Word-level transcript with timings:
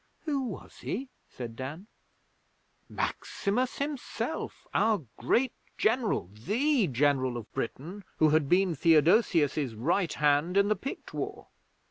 'Who 0.25 0.41
was 0.47 0.79
he?' 0.79 1.09
said 1.29 1.55
Dan. 1.55 1.85
'Maximus 2.89 3.77
himself, 3.77 4.65
our 4.73 5.03
great 5.15 5.53
General! 5.77 6.27
The 6.33 6.87
General 6.87 7.37
of 7.37 7.53
Britain 7.53 8.03
who 8.17 8.29
had 8.29 8.49
been 8.49 8.73
Theodosius's 8.73 9.75
right 9.75 10.11
hand 10.13 10.57
in 10.57 10.69
the 10.69 10.75
Pict 10.75 11.13
War! 11.13 11.49